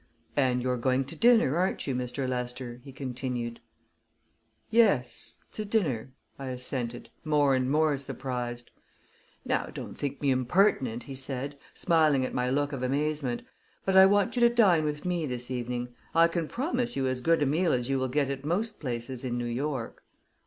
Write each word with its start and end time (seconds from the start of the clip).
"And 0.35 0.63
you're 0.63 0.77
going 0.79 1.05
to 1.05 1.15
dinner, 1.15 1.57
aren't 1.57 1.85
you, 1.85 1.93
Mr. 1.93 2.27
Lester?" 2.27 2.81
he 2.83 2.91
continued. 2.91 3.59
"Yes 4.71 5.43
to 5.51 5.63
dinner," 5.63 6.11
I 6.39 6.47
assented, 6.47 7.11
more 7.23 7.53
and 7.53 7.69
more 7.69 7.99
surprised. 7.99 8.71
"Now, 9.45 9.65
don't 9.67 9.95
think 9.95 10.19
me 10.19 10.31
impertinent," 10.31 11.03
he 11.03 11.13
said, 11.13 11.55
smiling 11.75 12.25
at 12.25 12.33
my 12.33 12.49
look 12.49 12.73
of 12.73 12.81
amazement, 12.81 13.43
"but 13.85 13.95
I 13.95 14.07
want 14.07 14.35
you 14.35 14.39
to 14.39 14.49
dine 14.49 14.85
with 14.85 15.05
me 15.05 15.27
this 15.27 15.51
evening. 15.51 15.93
I 16.15 16.27
can 16.27 16.47
promise 16.47 16.95
you 16.95 17.05
as 17.05 17.21
good 17.21 17.43
a 17.43 17.45
meal 17.45 17.71
as 17.71 17.87
you 17.87 17.99
will 17.99 18.07
get 18.07 18.31
at 18.31 18.43
most 18.43 18.79
places 18.79 19.23
in 19.23 19.37
New 19.37 19.45
York." 19.45 20.03